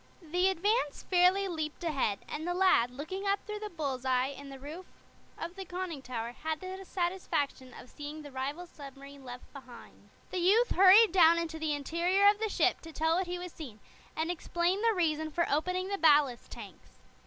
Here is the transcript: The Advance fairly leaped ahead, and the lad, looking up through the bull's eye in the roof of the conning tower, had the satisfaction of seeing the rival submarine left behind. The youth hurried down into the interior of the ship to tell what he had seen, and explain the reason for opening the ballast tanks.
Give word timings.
The 0.19 0.47
Advance 0.49 1.03
fairly 1.03 1.47
leaped 1.47 1.83
ahead, 1.83 2.25
and 2.27 2.47
the 2.47 2.55
lad, 2.55 2.89
looking 2.89 3.27
up 3.27 3.45
through 3.45 3.59
the 3.59 3.69
bull's 3.69 4.03
eye 4.03 4.33
in 4.35 4.49
the 4.49 4.57
roof 4.57 4.87
of 5.37 5.53
the 5.55 5.63
conning 5.63 6.01
tower, 6.01 6.31
had 6.31 6.59
the 6.59 6.83
satisfaction 6.85 7.71
of 7.75 7.87
seeing 7.87 8.23
the 8.23 8.31
rival 8.31 8.65
submarine 8.65 9.23
left 9.23 9.53
behind. 9.53 10.09
The 10.31 10.39
youth 10.39 10.71
hurried 10.71 11.11
down 11.11 11.37
into 11.37 11.59
the 11.59 11.73
interior 11.75 12.27
of 12.27 12.39
the 12.39 12.49
ship 12.49 12.81
to 12.81 12.91
tell 12.91 13.15
what 13.17 13.27
he 13.27 13.35
had 13.35 13.51
seen, 13.51 13.79
and 14.15 14.31
explain 14.31 14.81
the 14.81 14.95
reason 14.95 15.29
for 15.29 15.47
opening 15.47 15.89
the 15.89 15.99
ballast 15.99 16.49
tanks. 16.49 16.97